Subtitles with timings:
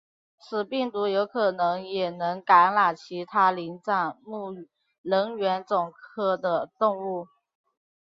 [0.39, 4.49] 此病毒有可能也能感染其他灵长目
[5.03, 7.27] 人猿总科的动物。